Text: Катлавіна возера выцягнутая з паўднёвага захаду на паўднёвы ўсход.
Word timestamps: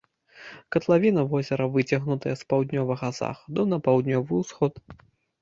Катлавіна 0.75 1.21
возера 1.33 1.67
выцягнутая 1.75 2.33
з 2.41 2.49
паўднёвага 2.55 3.07
захаду 3.21 3.61
на 3.75 3.81
паўднёвы 3.91 4.43
ўсход. 4.43 4.73